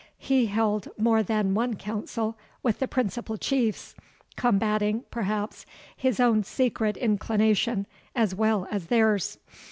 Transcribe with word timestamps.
He 0.17 0.47
held 0.47 0.87
more 0.97 1.21
than 1.21 1.53
one 1.53 1.75
council 1.75 2.35
with 2.63 2.79
the 2.79 2.87
principal 2.87 3.37
Chiefs, 3.37 3.93
combating, 4.35 5.03
perhaps, 5.11 5.63
his 5.95 6.19
own 6.19 6.43
secret 6.43 6.97
inclination 6.97 7.85
as 8.15 8.33
well 8.33 8.67
as 8.71 8.87
theirs. 8.87 9.37